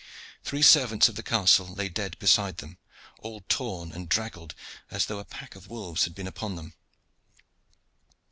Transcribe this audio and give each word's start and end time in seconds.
Three 0.43 0.63
servants 0.63 1.09
of 1.09 1.15
the 1.15 1.21
castle 1.21 1.67
lay 1.75 1.87
dead 1.87 2.17
beside 2.17 2.57
them, 2.57 2.79
all 3.19 3.41
torn 3.47 3.91
and 3.91 4.09
draggled, 4.09 4.55
as 4.89 5.05
though 5.05 5.19
a 5.19 5.25
pack 5.25 5.53
of 5.55 5.67
wolves 5.67 6.05
had 6.05 6.15
been 6.15 6.25
upon 6.25 6.55
them. 6.55 6.73